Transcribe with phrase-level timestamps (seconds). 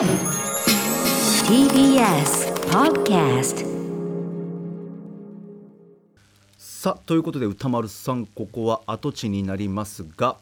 [0.00, 0.08] TBS
[2.70, 3.66] Podcast
[6.56, 10.36] さあということで歌丸さんここは跡地になりますが。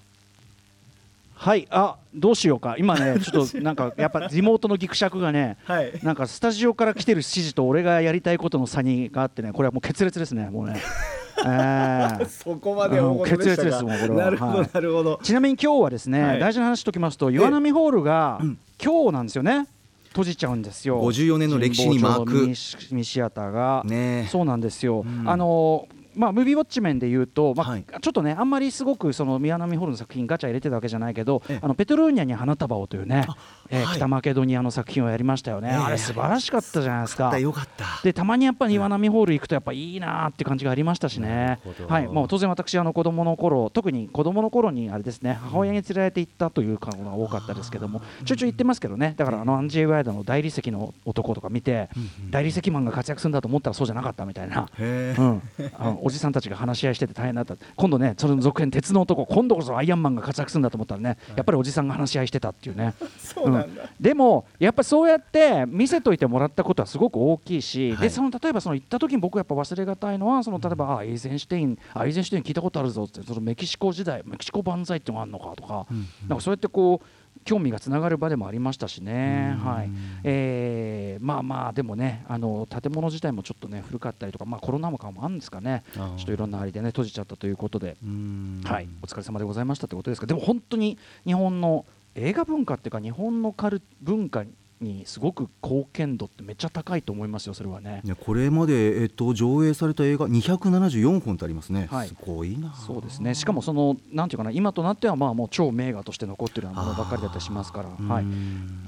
[1.34, 2.76] はいあどうしようか。
[2.78, 5.92] 今ね ちょっとなんかやっぱリモートのギクシャクがね、はい。
[6.04, 10.80] なんかスタジオから来てる指示と俺がやりたいことの差にがあってねこれはもう決裂ですねもうね。
[11.44, 14.16] えーそこまで決裂ですもんこれは。
[14.24, 15.18] なるほど、はいなるほど。
[15.20, 16.38] ちなみに今日はですね、はい。
[16.38, 18.40] 大事な話しておきますと岩波ホールが
[18.82, 19.66] 今日なんですよね。
[20.08, 21.00] 閉じちゃうんですよ。
[21.02, 24.28] 54年の歴史に巻く神保町ミシアターが、ねえ。
[24.28, 25.28] そうなんですよ、うん。
[25.28, 27.84] あのまあ、ムービーウォッチ面で言うと、まあはい。
[27.84, 31.58] ちょっとねあんまりすごくその宮波ホールの作品ガチャ入れてたわけじゃないけどええ。
[31.62, 33.26] あのペトルーニャに花束をというね、
[33.70, 33.96] えーはい。
[33.96, 35.76] 北マケドニアの作品をやりましたよね、ええ。
[35.76, 37.38] あれ素晴らしかったじゃないですか。
[37.38, 49.14] よかったでたまにやっぱり岩波ホール行くとやっぱいいなーって感じがありましたしなねはい、もう当然私あの子供の頃特に子供の頃にあれですね母親に連れられて行ったというのが多かったですけどもちょいちょい行ってますけどね。
[49.16, 51.88] だからあのアンジェイ・ワイドの大理石の男とか見て
[52.30, 54.68] 大理石マンが活躍するんだと思ったらそうじゃなかったみたいな。
[54.78, 55.42] うん、
[55.76, 57.56] あのおじさんたちが話し合いしてて大変だった。
[57.76, 62.94] 今度ねその続編鉄の男今度こそアイアンマンが活躍するんだと思ったらねやっぱりおじさんが話し合いしてたっていうね。
[63.18, 68.00] そうなんだ、でもやっぱそうやって見せといてもらったことはすごく大きいし、はい。
[68.00, 75.86] でその例えばその行った時に僕やっぱ忘れがたいのはその例えば、あエイゼンシュテインあエイゼンシュテイン聞いたことあるぞってそのメキシコ時代メキシコ万歳ってのがあるのかとか,、
[76.26, 77.06] なんかそうやってこう
[77.48, 79.90] 興味がつながる場でもありましたしね、はい。
[80.22, 85.82] えーまあまあでもねあの建物自体もちょっとね古かったりとか、まあ、コロナ禍もあるんですかね。
[85.94, 88.60] ちょっといろんなありでね閉じちゃったということで、うん。
[88.64, 94.44] はい、お疲れ様でございましたということですがでも本当に日本の映画文化っていうか日本のカル文化
[94.80, 98.00] にすごく貢献度ってめっちゃ高いと思いますよそれはね。
[98.04, 102.08] ねこれまで、えっと、上映された映画274本ってありますね、はい。
[102.08, 102.74] すごいな。
[102.74, 103.34] そうですね。
[103.34, 108.24] しかもそのなんていうかな今となってはまあもう超名画として残ってるようなものばっかりだったりしますから、はい、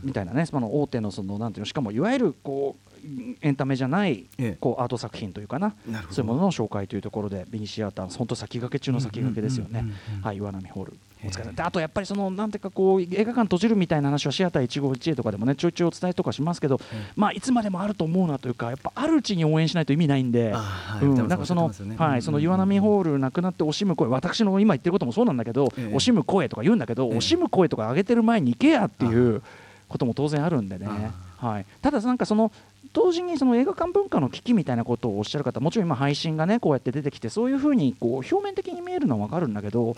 [0.02, 0.46] みたいなね。
[0.46, 2.90] その大手のそのなんていうのしかもいわゆるこう
[3.40, 4.56] エンタメじゃないええ。
[4.60, 5.74] こうアート作品というかな。
[5.86, 6.14] なるほど。
[6.14, 9.84] そういうものの紹介というところでミニシアター本当先駆け中の先駆けですよね。
[10.22, 10.36] はい。
[10.36, 10.96] 岩波ホール
[11.58, 16.80] あとやっぱりそのなんていうかこう映画館閉じるみたいな話はシアター一期一会とかでもねちょいちょいお伝えとかしますけど
[17.16, 21.04] まあいつまでもあると思うなというかやっぱあるうちに応援しないと意味ないんであはい。
[21.04, 21.28] うん。
[21.28, 21.96] なんかそのね。
[21.96, 25.94] はいその岩波ホールなくなって惜しむ声私の今言ってることもそうなんだけどええ。
[25.94, 27.18] 惜しむ声とか言うんだけどええ。
[27.18, 29.42] 惜しむ声とか上げてる前に行けやっていう
[29.88, 30.86] ことも当然あるんでね。
[31.40, 31.66] あはい。
[31.82, 32.52] ただなんかその
[32.92, 39.96] 同時にその映画館文化の危機みたいなことをおっしゃる方もちろん今配信がねこうやって出てきてそういうふうにこう表面的に見えるのは分かるんだけど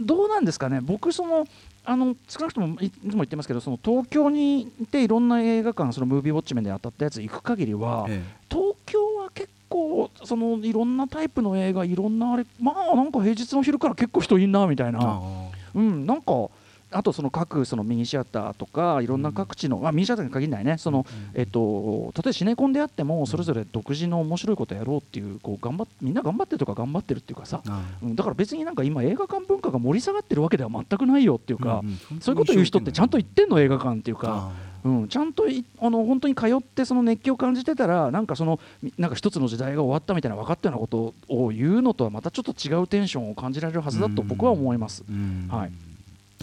[0.00, 0.80] どうなんですかね？
[0.80, 1.46] 僕その
[1.84, 15.20] あの少なくともいいつも言ってますけどその東京にいていろんな映画館そのムービーウォッチ面で当たったやつ行く限りは、え東京は結構そのいろんなタイプの映画いろんなあれまあなんか平日の昼から結構人いんなみたいな、あ。
[15.74, 16.48] うんなんか
[16.94, 20.78] あとその各そのミニシアターとかいろんな各地の、まあ、ミニシアターに限らないね。
[20.78, 32.20] その、えっと、例えばシネコンであってもそれぞれ独自の面白いことやろうっていうこう頑張っみんな頑張ってるとか頑張ってるっていうかさ、あうん、だから別になんか今映画館文化が盛り下がってるわけでは全くないよっていうか、うんうん。
[32.20, 34.52] そういうこと言う人ってちゃんと言ってんの映画館っていうか。
[34.52, 45.02] あうん、ちゃんといあの本当に通ってその熱気を感じてたらなんかそのみなんか一つの時代が終わったみたいな分かったようなことを言うのとはまたちょっと違うテンションを感じられるはずだと僕は思います。
[45.08, 45.48] うん。
[45.50, 45.72] はい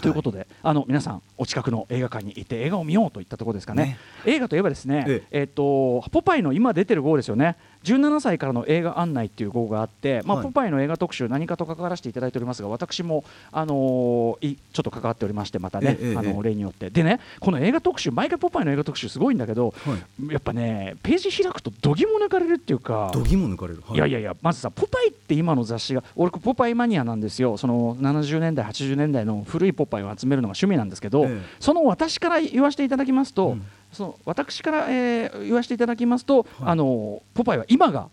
[0.02, 3.84] ということで、あの皆さんお近くの映画館に行って映画を見ようといったところですかね。
[3.84, 7.56] ね映画といえばですね、ええっとポパイの今出てる号ですよね。
[7.84, 10.46] 17歳からの映画案内っていう号があって、まあはい。
[10.46, 16.90] ポパイの映画特集何かと関わらせていただいておりますが、私もあのーいちょっと関わっておりましてまたね、あの例によって。
[16.90, 19.96] でねこの映画特集毎回ポパイの映画特集すごいんだけど、は
[20.28, 20.32] い。
[20.32, 23.10] やっぱねページ開くとどぎも抜かれるっていうか。
[23.12, 23.98] 度肝抜かれる、はい。
[23.98, 27.56] やいやいやまずさ「ポパイ」って今の雑誌が俺ポパイマニアなんですよ。
[27.56, 31.40] その70年代80年代の古いポパイを集めるのが趣味なんですけど、ええ。
[31.60, 38.08] その私から言わせていただきますと、うんその私から、えー言わせていただきますと、あのポパイは今が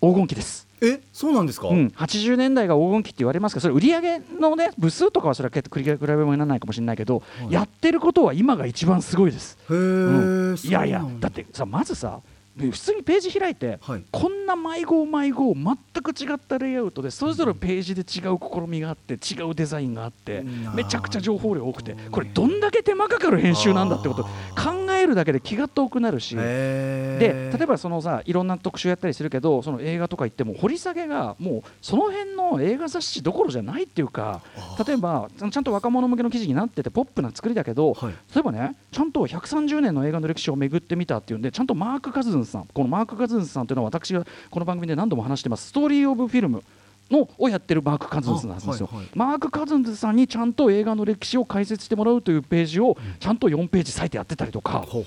[0.00, 0.68] 黄金期です。
[0.82, 7.52] えそうなんですか、うん、80年代が黄金期って言われますがそれ売り上げのね部数とかはそれは結構比べ物にならないかもしれないけど、はい。
[7.52, 9.56] やってることは今が一番すごいです。
[9.70, 10.56] へえ、うん。
[10.62, 12.20] いやいやだってさまずさ
[12.56, 14.04] 普通にページ開いて、はい。
[14.10, 20.74] こんな毎号毎号全く違ったレイアウトでそれぞれページで違う試みがあって違うデザインがあってうん。
[20.74, 26.36] めちゃくちゃ情報量多くてこれどんだけ手間かかる編集なんだってこと考えるだけで気が遠くなるし。
[26.38, 34.42] へで例えばそのさいろんな特集やったりするけどその映画とか行っても掘り下げがもうその辺の映画雑誌どころじゃないっていうか
[34.86, 38.12] 例えばちゃんと若者向けの記事になっててポップな作りだけど、はい。
[38.34, 42.66] 例えばねちゃんと130年の映画の歴史を巡ってみたっていうんでちゃんとマーク・カズンさん。
[42.66, 45.68] このマーク・カズンさんというのは私がこの番組で何度も話してます。
[45.68, 46.62] ストーリー・オブ・フィルム。
[47.10, 49.10] のをやってるマーク・カズンズなんですよ、あはいはい。
[49.14, 55.04] マーク・カズンズさんにちゃんと映画の歴史を解説してもらうというページをちゃんと4ページ割いてやってたりとか、ほうほう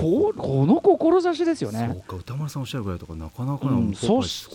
[0.00, 1.90] ほうここの志ですよね。
[1.92, 4.48] そうか歌丸さんおっしゃるぐらいとかなかなかな、うん、そうし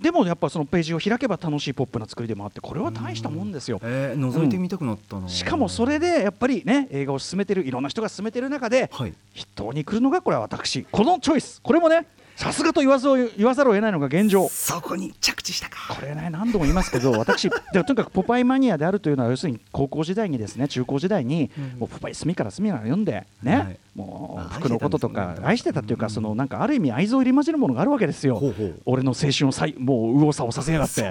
[0.00, 3.80] でもやっぱそのページを開けば楽しいポップな作りでもあってこれは大したもんですよ。
[3.82, 14.48] えー、覗いてみたくなったな、しかもそれでやっぱりね映画を進めてるいろんな人が進めてる中ではい筆頭に来るのがこれは私このチョイスこれもねさすがと言わずを言わざるを得ないのが現状。
[14.48, 15.94] そこに着地したか。
[15.94, 23.78] これね何度も言いますけど 私でとにかくポパイマニアであるというのは要するに高校時代にですね中高時代にもうポパイ隅から隅から読んでね、はい。
[23.94, 26.10] もあう服のこととか愛愛してたっていうかうん。
[26.10, 28.36] そのなんかある意味愛憎入り混じるものがあるわけですよ。
[28.36, 28.82] ほうほう。
[28.86, 31.08] 俺の青春をさいもう右往左往させやがって。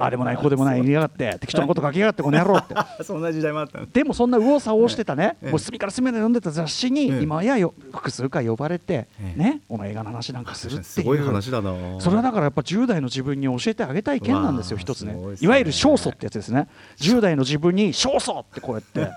[0.00, 2.74] あれもないこうでもない言いやがって 適当なこと書きやがってこの野郎って。
[3.04, 3.86] そんな時代もあったの。
[3.86, 5.50] でもそんな右往左往してたね、ええ。
[5.50, 9.38] もう隅から隅まで読んでた雑誌にええ今やよ複数回呼ばれて、ええ。
[9.38, 10.84] ねこの映画の話なんかするっていう。
[10.84, 12.00] すごい話だな。
[12.00, 15.16] それはだからやっぱ10代の自分に教えてあげたい件なんですよ一つね。
[15.40, 16.68] いわゆる勝訴ってやつですね。
[16.98, 19.10] 10代の自分に勝訴ってこうやって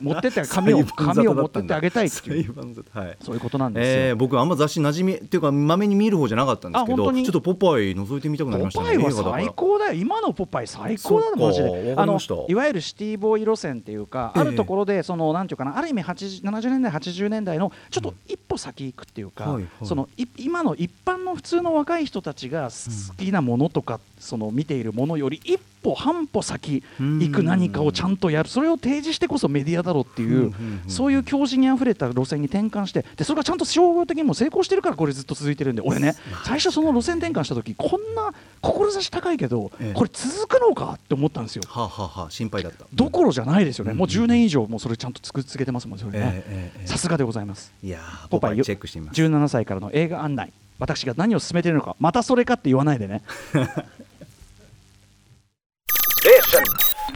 [0.00, 2.54] 持ってって 紙を紙を持ってってあげたいっていう。
[2.92, 3.16] はい。
[3.20, 8.96] そういうことなんですよ、えー、僕あんま雑誌馴染みっていうかまめに見る方じゃなかったんですけどあ本当にちょっとポパイ覗いてみたくなりましたね。
[8.96, 9.92] ポパイは最高だよ。
[9.94, 11.94] 今のポパイ最高だよマジで。
[11.96, 12.18] あの
[12.48, 14.40] いわゆるシティボーイ路線っていうか、ええ。
[14.42, 28.48] あるところでそのなんていうかなある意味80 70年代80年代のちょっと一歩先行くっていうか、そのい今の一般の普通の若い人たちが好きなものとか、その見ているものより一歩半歩先行く何かをちゃんとやる。
[28.48, 30.52] それを提示してこそメディアだろうっていう、
[30.86, 36.14] そういう教示にあふれた路線に転換してでそれがちゃんと商業的にも成功してるからこれずっと続いてるんで俺ね
[36.44, 41.62] 最初その路線転換した時こんな志高いけど、ええこれ続くのかって思ったんですよ。
[41.66, 42.86] はあ、はあはあ、心配だった。
[42.94, 43.98] どころじゃないですよね、うん。
[43.98, 47.72] もう10年以上もうそれちゃんと続けてますもんね、さすがでございます。
[47.82, 49.20] いやポパイチェックしてみます。
[49.20, 50.52] 17歳からの映画案内
[50.82, 53.22] 私が何を進めているのかまたそれかって言わないでね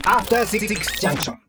[0.07, 1.46] After 66 Junction.